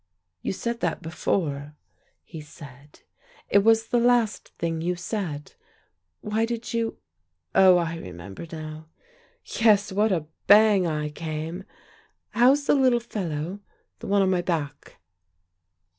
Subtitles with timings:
[0.41, 1.75] "You said that before,"
[2.23, 3.01] he said.
[3.49, 5.53] "It was the last thing you said.
[6.21, 6.97] Why did you
[7.53, 8.87] oh, I remember now.
[9.45, 11.65] Yes, what a bang I came!
[12.31, 13.59] How's the little fellow,
[13.99, 14.97] the one on my back?"